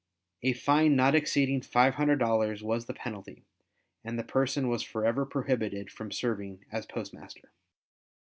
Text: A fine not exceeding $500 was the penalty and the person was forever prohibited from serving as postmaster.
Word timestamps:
A 0.41 0.53
fine 0.53 0.95
not 0.95 1.13
exceeding 1.13 1.61
$500 1.61 2.63
was 2.63 2.85
the 2.87 2.93
penalty 2.95 3.45
and 4.03 4.17
the 4.17 4.23
person 4.23 4.67
was 4.67 4.81
forever 4.81 5.27
prohibited 5.27 5.91
from 5.91 6.11
serving 6.11 6.65
as 6.71 6.87
postmaster. 6.87 7.51